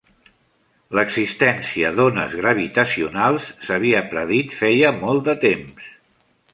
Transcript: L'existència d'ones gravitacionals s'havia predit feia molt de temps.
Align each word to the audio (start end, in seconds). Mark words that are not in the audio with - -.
L'existència 0.99 1.91
d'ones 1.99 2.33
gravitacionals 2.39 3.51
s'havia 3.67 4.03
predit 4.15 4.57
feia 4.63 4.95
molt 5.05 5.27
de 5.31 5.41
temps. 5.49 5.97